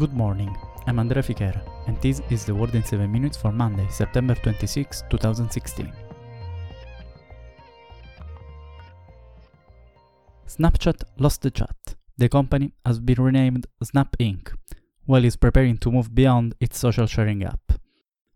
[0.00, 3.86] Good morning, I'm Andrea Fichera, and this is the World in 7 Minutes for Monday,
[3.90, 5.92] September 26, 2016.
[10.48, 11.76] Snapchat lost the chat.
[12.16, 14.54] The company has been renamed Snap Inc.,
[15.04, 17.72] while it's preparing to move beyond its social sharing app.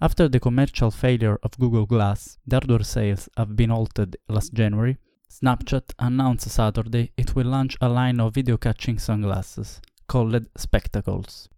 [0.00, 4.96] After the commercial failure of Google Glass, the hardware sales have been halted last January,
[5.28, 11.48] Snapchat announced Saturday it will launch a line of video catching sunglasses called Spectacles.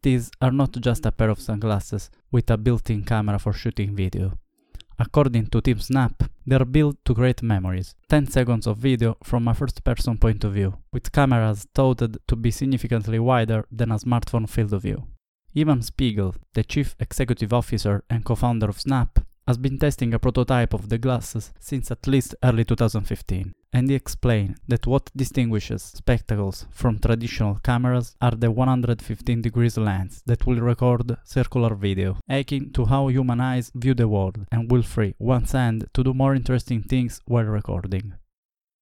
[0.00, 4.38] These are not just a pair of sunglasses with a built-in camera for shooting video.
[4.96, 9.48] According to Team Snap, they are built to create memories, 10 seconds of video from
[9.48, 14.48] a first-person point of view, with cameras touted to be significantly wider than a smartphone
[14.48, 15.02] field of view.
[15.56, 20.74] Evan Spiegel, the chief executive officer and co-founder of Snap, has been testing a prototype
[20.74, 26.66] of the glasses since at least early 2015, and he explained that what distinguishes spectacles
[26.70, 32.84] from traditional cameras are the 115 degrees lens that will record circular video, akin to
[32.86, 36.82] how human eyes view the world and will free one's hand to do more interesting
[36.82, 38.14] things while recording.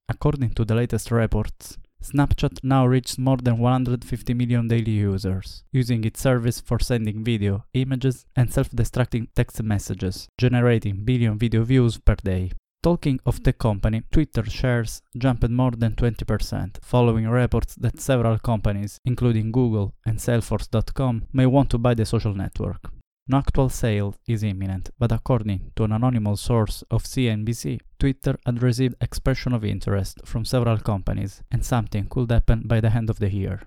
[0.09, 6.05] According to the latest reports, Snapchat now reaches more than 150 million daily users, using
[6.05, 12.17] its service for sending video, images, and self-destructing text messages, generating billion video views per
[12.17, 12.53] day.
[12.83, 19.01] Talking of the company, Twitter shares jumped more than 20%, following reports that several companies,
[19.07, 22.91] including Google and Salesforce.com, may want to buy the social network.
[23.27, 28.63] No actual sale is imminent, but according to an anonymous source of CNBC, Twitter had
[28.63, 33.19] received expression of interest from several companies, and something could happen by the end of
[33.19, 33.63] the year.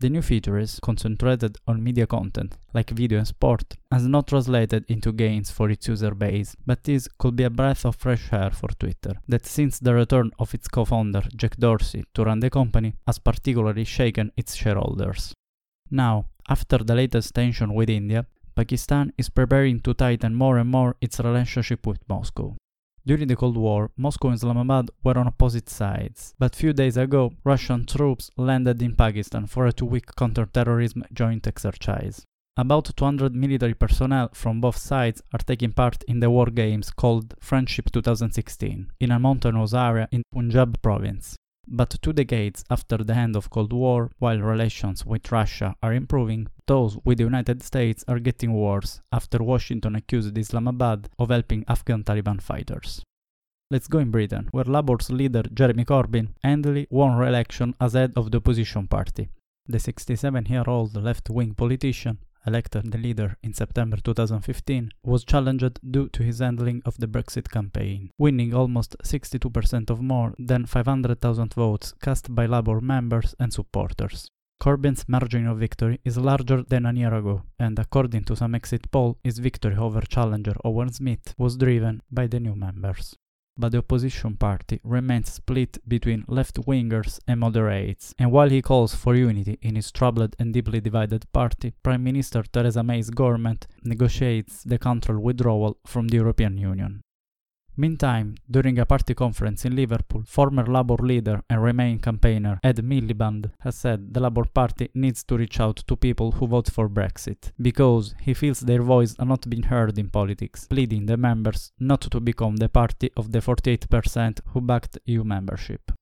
[0.00, 4.84] The new feature is concentrated on media content, like video and sport, has not translated
[4.88, 8.50] into gains for its user base, but this could be a breath of fresh air
[8.50, 12.94] for Twitter, that since the return of its co-founder Jack Dorsey to run the company,
[13.06, 15.34] has particularly shaken its shareholders.
[15.90, 20.96] Now, after the latest tension with India, Pakistan is preparing to tighten more and more
[21.00, 22.56] its relationship with Moscow.
[23.06, 27.32] During the Cold War, Moscow and Islamabad were on opposite sides, but few days ago,
[27.44, 32.24] Russian troops landed in Pakistan for a two-week counter-terrorism joint exercise.
[32.56, 37.34] About 200 military personnel from both sides are taking part in the war games called
[37.38, 41.36] Friendship 2016 in a mountainous area in Punjab province.
[41.70, 46.48] But two decades after the end of Cold War, while relations with Russia are improving,
[46.66, 52.04] those with the United States are getting worse after Washington accused Islamabad of helping Afghan
[52.04, 53.02] Taliban fighters.
[53.70, 58.30] Let's go in Britain, where Labour's leader Jeremy Corbyn handily won re-election as head of
[58.30, 59.28] the opposition party.
[59.66, 66.38] The 67-year-old left-wing politician elected the leader in September 2015, was challenged due to his
[66.38, 72.46] handling of the Brexit campaign, winning almost 62% of more than 500,000 votes cast by
[72.46, 74.30] Labour members and supporters.
[74.60, 78.90] Corbyn's margin of victory is larger than a year ago, and according to some exit
[78.90, 83.16] poll, his victory over challenger Owen Smith was driven by the new members
[83.58, 89.14] but the opposition party remains split between left-wingers and moderates, and while he calls for
[89.16, 94.78] unity in his troubled and deeply divided party, Prime Minister Theresa May's government negotiates the
[94.78, 97.02] control withdrawal from the European Union.
[97.80, 103.52] Meantime, during a party conference in Liverpool, former Labour leader and Remain campaigner Ed Miliband
[103.60, 107.52] has said the Labour Party needs to reach out to people who vote for Brexit,
[107.62, 112.00] because he feels their voice are not being heard in politics, pleading the members not
[112.00, 115.92] to become the party of the 48% who backed EU membership.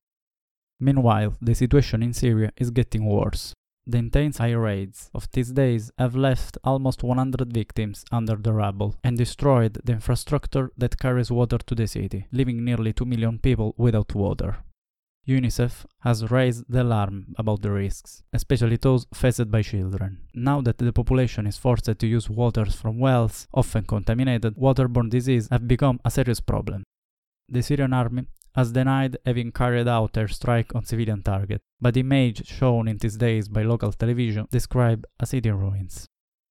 [0.79, 3.53] Meanwhile, the situation in Syria is getting worse.
[3.89, 8.95] The intense air raids of these days have left almost 100 victims under the rubble
[9.01, 13.73] and destroyed the infrastructure that carries water to the city, leaving nearly 2 million people
[13.77, 14.57] without water.
[15.25, 20.19] UNICEF has raised the alarm about the risks, especially those faced by children.
[20.33, 25.47] Now that the population is forced to use waters from wells, often contaminated, waterborne disease
[25.49, 26.83] have become a serious problem.
[27.47, 32.87] The Syrian army has denied having carried out airstrike on civilian target, but images shown
[32.87, 36.07] in these days by local television describe a city in ruins.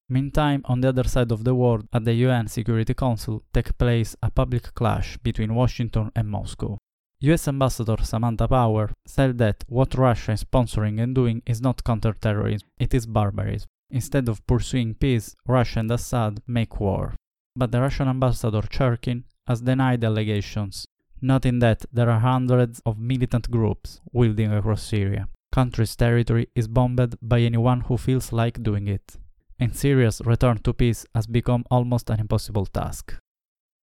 [0.09, 4.15] Meantime, on the other side of the world, at the UN Security Council, take place
[4.23, 6.79] a public clash between Washington and Moscow.
[7.21, 12.69] US Ambassador Samantha Power said that what Russia is sponsoring and doing is not counterterrorism,
[12.79, 13.67] it is barbarism.
[13.91, 17.17] Instead of pursuing peace, Russia and Assad make war.
[17.57, 20.87] But the Russian ambassador Churkin has denied the allegations,
[21.21, 25.29] noting that there are hundreds of militant groups wielding across Syria.
[25.53, 29.17] Country's territory is bombed by anyone who feels like doing it,
[29.59, 33.15] and Syria's return to peace has become almost an impossible task.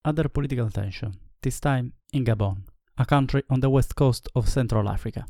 [0.05, 2.64] Other political tension, this time in Gabon,
[2.99, 5.26] a country on the west coast of Central Africa.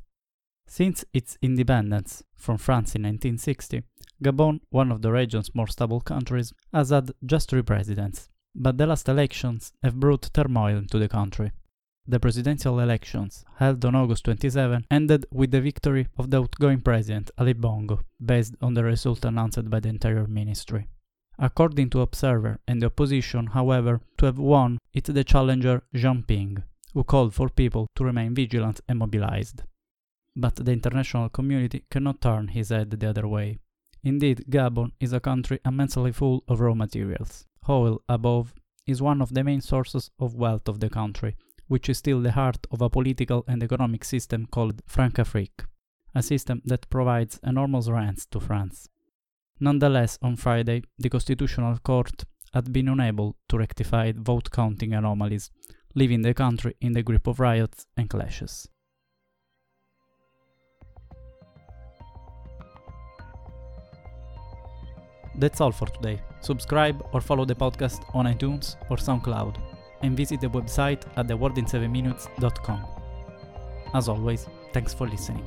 [0.67, 3.83] Since its independence from France in 1960,
[4.25, 8.87] Gabon, one of the region's more stable countries, has had just three presidents, but the
[8.87, 11.53] last elections have brought turmoil into the country.
[12.05, 17.31] The presidential elections, held on August 27, ended with the victory of the outgoing president
[17.39, 20.89] Ali Bongo, based on the result announced by the Interior Ministry.
[21.39, 26.65] According to Observer and the opposition, however, to have won it's the challenger Jean Ping,
[26.93, 29.63] who called for people to remain vigilant and mobilized.
[30.35, 33.61] But the international community cannot turn his head the other way.
[34.03, 37.47] Indeed, Gabon is a country immensely full of raw materials.
[37.69, 38.55] Oil, above,
[38.89, 41.37] is one of the main sources of wealth of the country,
[41.73, 45.65] which is still the heart of a political and economic system called Francafrique,
[46.15, 48.91] a system that provides enormous rents to France.
[49.59, 55.51] Nonetheless, on Friday, the Constitutional Court had been unable to rectify vote counting anomalies,
[55.95, 58.69] leaving the country in the grip of riots and clashes.
[65.39, 66.21] That's all for today.
[66.43, 69.72] Subscribe or follow the podcast on iTunes or SoundCloud
[70.03, 72.87] and visit the website at theworldin7minutes.com.
[73.95, 75.45] As always, thanks for listening.